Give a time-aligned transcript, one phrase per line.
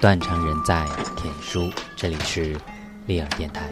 [0.00, 2.56] 断肠人在天书，这里是
[3.06, 3.68] 利尔电台。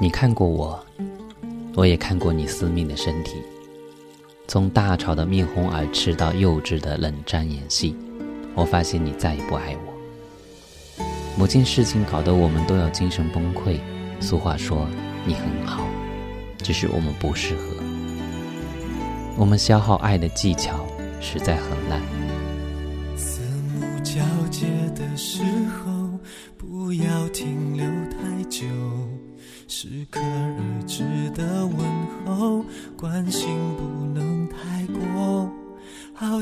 [0.00, 0.82] 你看过我，
[1.74, 3.42] 我也看过你私密的身体，
[4.48, 7.94] 从大吵的面红耳赤到幼稚的冷战演戏。
[8.54, 11.02] 我发现你再也不爱我。
[11.38, 13.78] 某件事情搞得我们都要精神崩溃。
[14.20, 14.86] 俗话说，
[15.26, 15.84] 你很好，
[16.58, 17.62] 只是我们不适合。
[19.36, 20.86] 我们消耗爱的技巧
[21.20, 22.00] 实在很烂。
[23.16, 26.18] 四目交接的时候，
[26.56, 28.66] 不要停留太久。
[29.66, 31.02] 适可而止
[31.34, 31.78] 的问
[32.26, 32.64] 候，
[32.96, 33.48] 关心。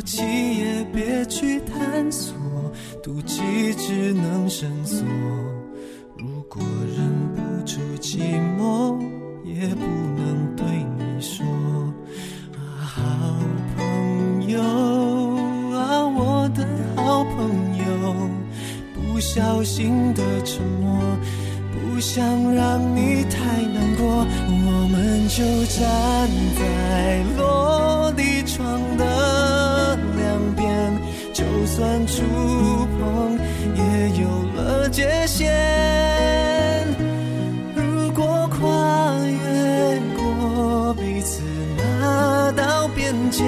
[0.01, 0.23] 好奇
[0.57, 2.33] 也别去探索，
[3.03, 5.07] 妒忌只能深锁。
[6.17, 6.63] 如果
[6.97, 8.19] 忍不住寂
[8.59, 8.99] 寞，
[9.45, 9.85] 也不
[10.17, 10.65] 能对
[10.97, 11.45] 你说。
[12.57, 13.03] 啊，好
[13.77, 14.63] 朋友
[15.77, 17.85] 啊，我的好朋友，
[18.95, 20.99] 不小心的沉默，
[21.75, 26.27] 不想让你太难过，我们就站
[26.59, 28.81] 在落地窗。
[31.71, 32.23] 算触
[32.99, 33.39] 碰，
[33.77, 33.81] 也
[34.21, 34.27] 有
[34.57, 35.49] 了界限。
[37.77, 38.59] 如果跨
[39.25, 41.43] 越过彼此
[41.79, 43.45] 那道边界，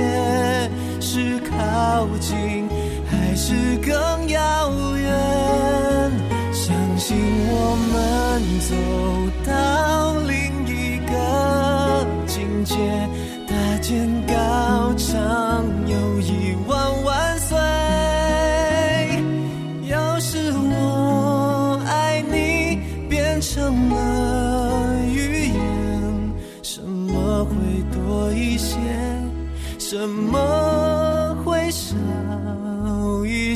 [1.01, 2.69] 是靠近
[3.11, 6.13] 还是更遥远？
[6.53, 7.17] 相信
[7.49, 8.71] 我们走
[9.45, 10.33] 到另
[10.69, 12.77] 一个境界，
[13.49, 14.09] 搭建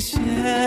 [0.07, 0.66] 些？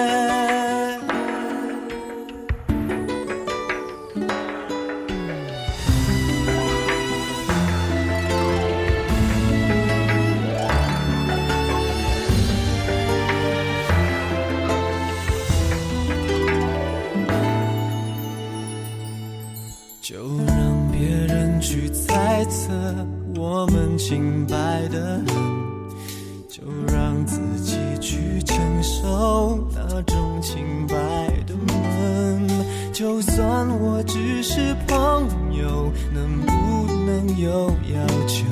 [37.42, 38.46] 有要求？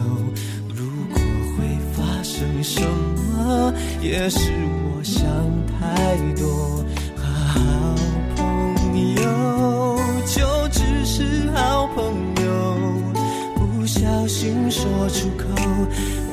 [0.74, 1.20] 如果
[1.56, 5.22] 会发生什么，也是我想
[5.68, 6.86] 太多。
[7.18, 7.59] 好
[8.36, 9.22] 朋友，
[10.25, 12.03] 就只是好朋
[12.44, 12.48] 友。
[13.56, 15.46] 不小心说出口，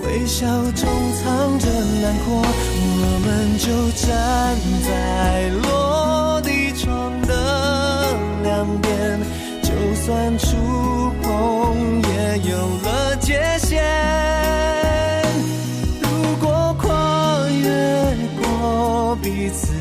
[0.05, 0.89] 微笑中
[1.23, 1.69] 藏着
[2.03, 2.43] 难过。
[2.87, 3.67] 我们就
[4.07, 7.33] 站在落地窗的
[8.43, 9.21] 两边，
[9.63, 10.57] 就算出
[12.37, 13.81] 有了界限，
[16.03, 17.71] 如果跨越
[18.43, 19.73] 过彼此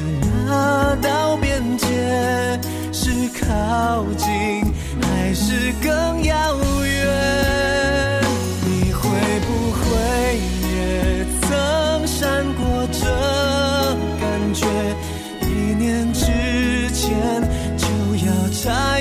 [0.46, 1.88] 那道边界，
[2.92, 3.10] 是
[3.42, 4.28] 靠近
[5.02, 8.22] 还是更遥远？
[8.66, 9.02] 你会
[9.48, 9.82] 不会
[10.70, 12.22] 也曾闪
[12.54, 12.62] 过
[12.92, 13.02] 这
[14.22, 14.68] 感觉，
[15.42, 16.22] 一念之
[16.94, 17.42] 前
[17.78, 17.88] 就
[18.28, 18.93] 要拆。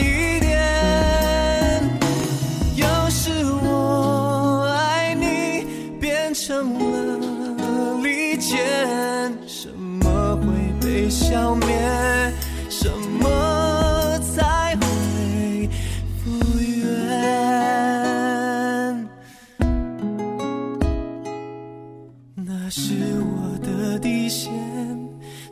[22.75, 24.51] 是我的底线，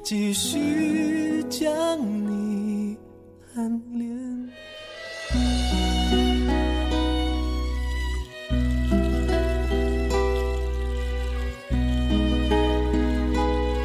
[0.02, 1.68] 继续将
[2.00, 2.96] 你
[3.54, 4.08] 暗恋。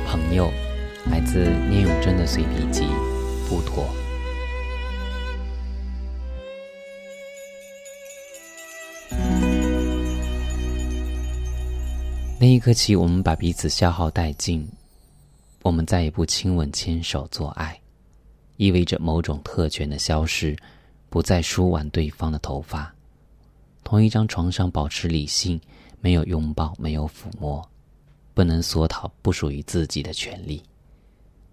[0.07, 0.49] 朋友，
[1.11, 1.39] 来自
[1.69, 2.83] 聂永贞的随笔集
[3.49, 3.83] 《不妥》。
[12.45, 14.69] 那一刻起，我们把彼此消耗殆尽。
[15.63, 17.81] 我们再也不亲吻、牵手、做爱，
[18.57, 20.55] 意味着某种特权的消失，
[21.09, 22.93] 不再梳挽对方的头发，
[23.83, 25.59] 同一张床上保持理性，
[26.01, 27.67] 没有拥抱，没有抚摸，
[28.35, 30.61] 不能索讨不属于自己的权利。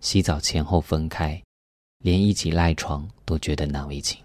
[0.03, 1.43] 洗澡前后分开，
[2.05, 4.21] 连一起赖床都觉得难为情。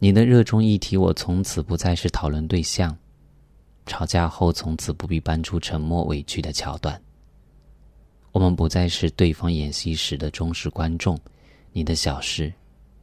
[0.00, 2.92] 你的热衷议题，我从此不再是讨论对象；
[3.90, 7.02] 吵架后，从此不必搬出沉默委屈的桥段。
[8.30, 11.18] 我们不再是对方演戏时的忠实观众，
[11.72, 12.52] 你的小事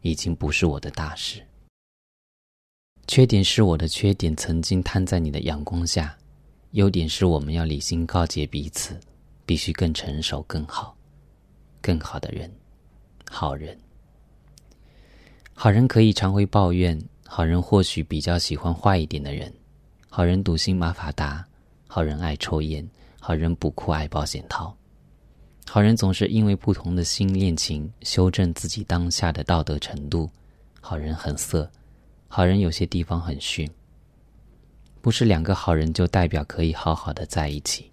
[0.02, 1.46] 已经不是我的大事。
[3.06, 6.06] 缺点是我的缺点，曾经摊在你的阳光下；
[6.72, 8.98] 优点是我们要理性告诫彼此。
[9.46, 10.94] 必须更成熟、更好、
[11.82, 12.52] 更好的人，
[13.30, 13.78] 好人。
[15.54, 19.54] 好人可以常会抱怨，好人或许比较喜欢坏一点的人。
[20.18, 21.46] 好人笃信马法达，
[21.86, 22.84] 好人爱抽烟，
[23.20, 24.76] 好人不酷爱保险套。
[25.68, 30.28] 好人总是因为不同的新恋情修正自己当下的道德程度。
[30.82, 31.70] 好人很色，
[32.28, 33.70] 好人有些地方很逊。
[35.02, 37.88] 不是两个好人就代表可以好好的在一起。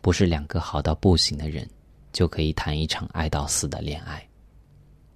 [0.00, 1.68] 不是两个好到不行的人，
[2.12, 4.24] 就可以谈一场爱到死的恋爱。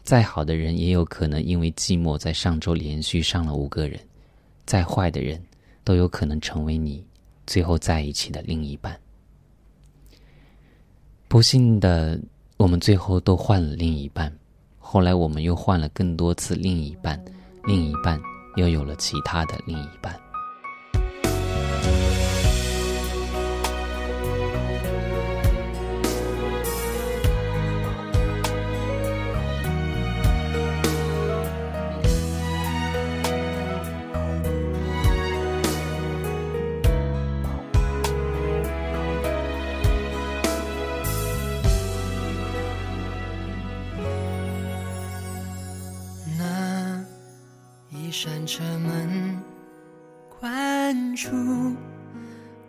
[0.02, 4.00] 再好的人，也有可能因为寂寞，在上周连续上了五个人。
[4.66, 5.40] 再坏的人，
[5.88, 7.02] 都有可能成为你
[7.46, 9.00] 最后在一起的另一半。
[11.28, 12.20] 不幸的，
[12.58, 14.30] 我们最后都换了另一半。
[14.78, 17.18] 后来，我们又换了更多次另一半，
[17.64, 18.20] 另一半
[18.56, 20.14] 又有了其他的另一半。
[48.08, 49.38] 一扇车门
[50.40, 51.28] 关住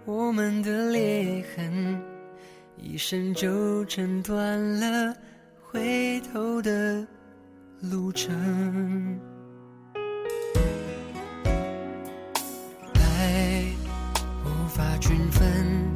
[0.04, 2.02] 我们的裂痕，
[2.76, 5.16] 一生就挣断了
[5.62, 7.08] 回头的
[7.80, 9.18] 路程。
[12.96, 13.64] 爱
[14.44, 15.90] 无法均分，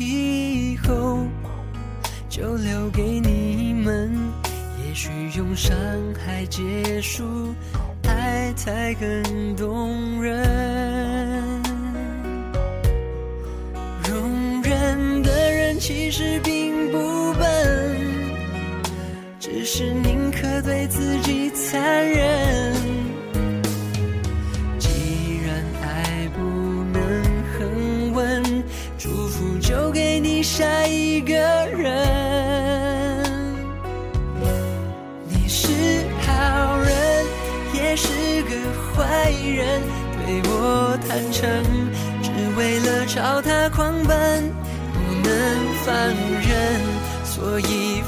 [0.00, 1.26] 以后
[2.30, 4.10] 就留给你们。
[4.86, 5.76] 也许用伤
[6.14, 7.54] 害结束。
[8.58, 11.62] 才更动人，
[14.08, 16.57] 容忍的人其实并
[43.18, 44.54] 朝他狂奔，
[44.94, 46.80] 不能放任，
[47.24, 48.00] 所以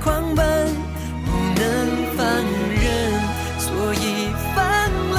[0.00, 0.44] 狂奔，
[1.26, 1.30] 不
[1.60, 1.64] 能
[2.16, 2.88] 放任，
[3.58, 4.58] 所以放
[5.12, 5.18] 了。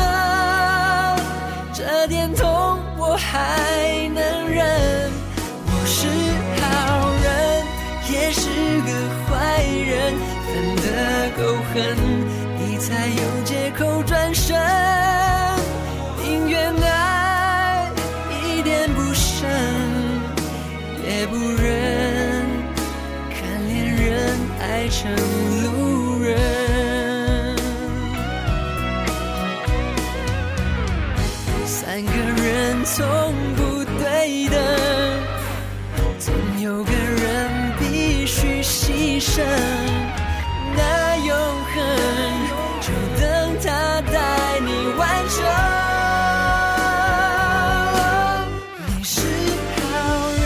[1.74, 4.20] 这点痛我还能
[4.50, 5.12] 忍，
[5.68, 6.08] 我是
[6.60, 6.66] 好
[7.24, 7.30] 人，
[8.12, 8.42] 也是
[8.82, 8.90] 个
[9.28, 9.30] 坏
[9.64, 9.92] 人。
[10.48, 10.84] 分得
[11.38, 11.40] 够
[11.72, 11.74] 狠，
[12.58, 14.58] 你才有借口转身。
[16.24, 17.90] 宁愿爱
[18.44, 19.48] 一点不剩，
[21.08, 22.11] 也不忍
[24.62, 25.12] 爱成
[25.64, 26.38] 路人。
[31.66, 33.06] 三个人从
[33.56, 34.56] 不对等，
[36.20, 39.42] 总有个人必须牺牲。
[40.78, 41.76] 那永恒
[42.82, 42.88] 就
[43.20, 43.24] 等
[43.64, 45.44] 他带你完成。
[48.88, 49.20] 你是
[49.82, 49.84] 好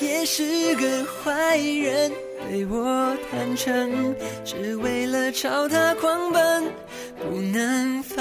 [0.00, 2.10] 也是个坏人，
[2.54, 6.62] 对我坦诚，只为了朝他狂奔，
[7.18, 8.16] 不能放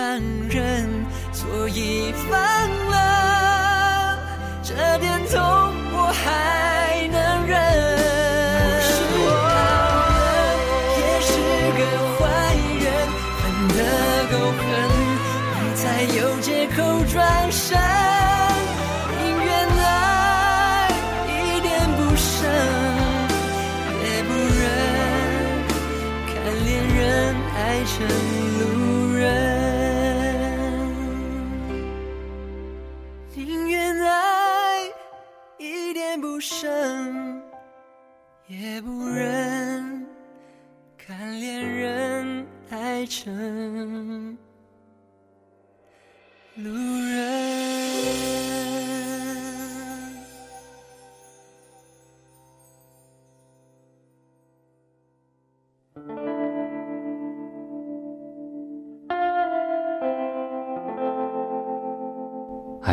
[0.50, 0.90] 任，
[1.32, 2.42] 所以放
[2.90, 4.18] 了
[4.64, 5.40] 这点痛，
[5.94, 7.54] 我还能忍。
[8.82, 8.90] 是
[9.30, 9.30] 好
[10.18, 10.26] 人，
[10.98, 11.30] 也是
[11.78, 11.82] 个
[12.18, 12.26] 坏
[12.82, 12.90] 人，
[13.38, 13.42] 分
[13.78, 13.80] 得
[14.32, 14.66] 够狠，
[15.62, 15.86] 你才
[16.18, 16.82] 有借口
[17.14, 17.22] 转
[17.52, 17.83] 身。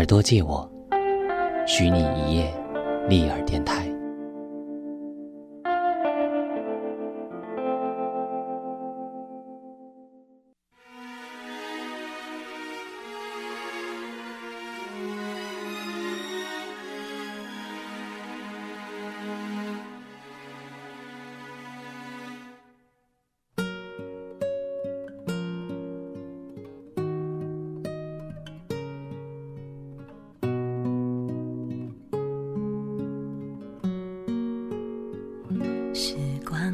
[0.01, 0.67] 耳朵借我，
[1.67, 2.51] 许你一夜
[3.07, 3.90] 立耳电台。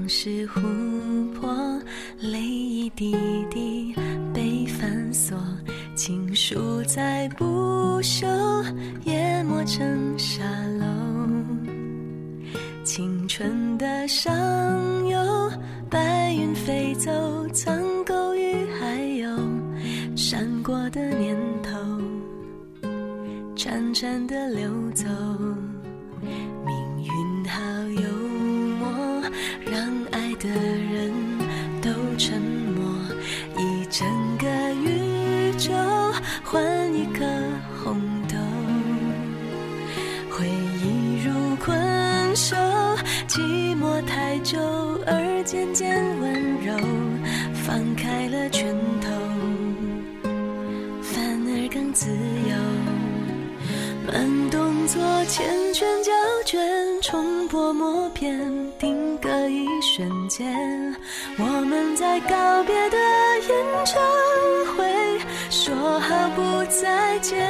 [0.09, 1.83] 是琥珀，
[2.21, 3.36] 泪一滴滴
[62.17, 62.97] 在告别的
[63.47, 64.03] 演唱
[64.75, 65.21] 会，
[65.51, 67.47] 说好不再见。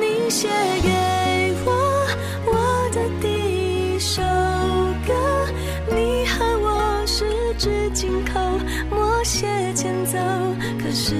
[0.00, 0.48] 你写
[0.82, 2.06] 给我
[2.46, 4.22] 我的第一首
[5.06, 5.12] 歌，
[5.94, 7.26] 你和我十
[7.58, 8.40] 指紧扣，
[8.88, 10.16] 默写前奏。
[10.82, 11.14] 可是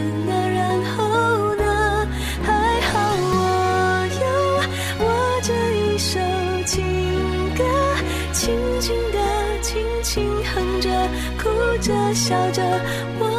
[11.85, 12.63] 着，笑着，
[13.21, 13.34] 我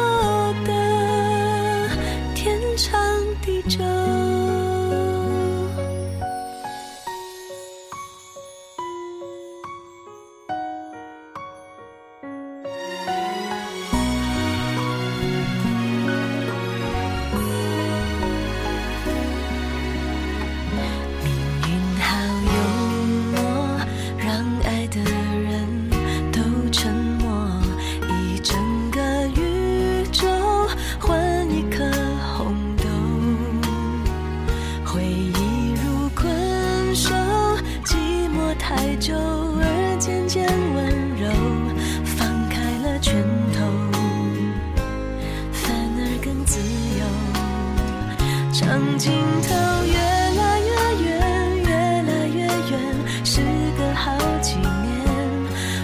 [48.66, 49.54] 长镜头
[49.86, 50.66] 越来越
[51.04, 51.70] 远，越
[52.02, 53.40] 来越远，时
[53.78, 54.66] 隔好几年，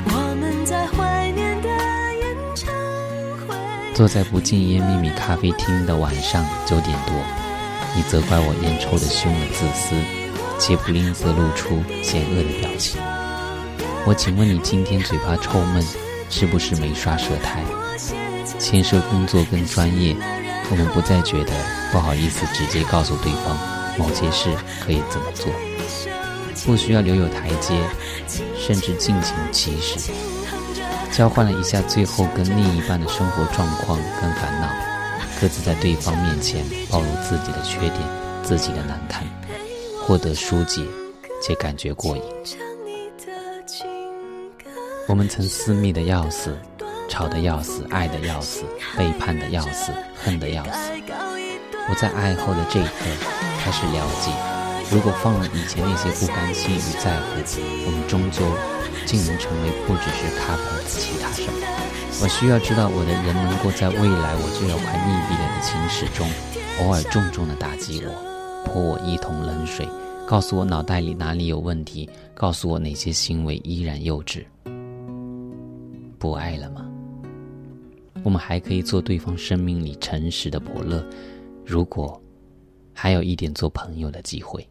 [0.06, 2.74] 我们在怀念的演唱
[3.46, 3.54] 会。
[3.94, 7.14] 坐在不禁烟秘密咖啡厅的晚上九点多，
[7.94, 9.94] 你责怪我烟抽的凶而自私，
[10.58, 13.00] 且不吝啬露出险恶的表情。
[14.04, 15.80] 我请问你今天嘴巴臭闷，
[16.28, 17.62] 是不是没刷舌苔？
[18.58, 20.16] 牵涉工作跟专业，
[20.72, 21.52] 我们不再觉得
[21.92, 23.54] 不好意思直接告诉对方
[23.98, 24.48] 某些事
[24.82, 25.52] 可以怎么做，
[26.64, 27.74] 不需要留有台阶，
[28.58, 30.10] 甚至尽情其实。
[31.12, 34.68] 交换了一下最后跟另一半的生活状况跟烦恼，
[35.38, 38.00] 各自在对方面前暴露自己的缺点、
[38.42, 39.22] 自己的难堪，
[40.06, 40.80] 获得疏解
[41.42, 42.22] 且感觉过瘾。
[45.06, 46.58] 我们曾私密的要死，
[47.12, 48.64] 吵得要死，爱的要死，
[48.96, 50.90] 背叛的要死，恨的要死。
[51.90, 53.04] 我在爱后的这一刻
[53.60, 54.32] 开始了解，
[54.90, 57.42] 如果放了以前那些不甘心与在乎，
[57.84, 58.40] 我们终究
[59.04, 61.52] 竟能成为不只是 couple 的其他什么。
[62.22, 66.26] 我需要知道我的人能够在未来我就要快溺毙了的情史中，
[66.80, 69.86] 偶尔重重的打击我，泼我一桶冷水，
[70.26, 74.42] 告诉我脑袋里哪里有问题，告诉我哪些行为依然幼稚。
[76.18, 76.86] 不爱了吗？
[78.22, 81.04] 我们还可以做对方生命里诚实的伯乐，
[81.64, 82.20] 如果
[82.92, 84.66] 还有一点做朋友的机会。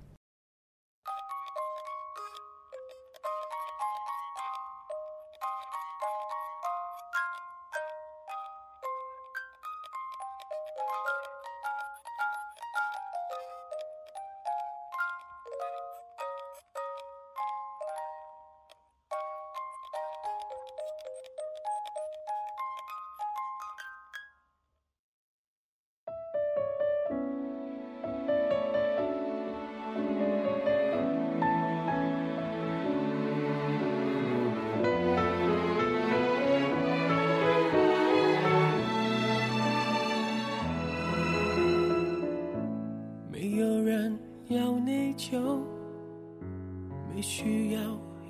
[47.33, 47.79] 需要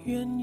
[0.05, 0.40] 原谅，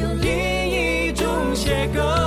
[0.00, 2.17] 有另一种写歌。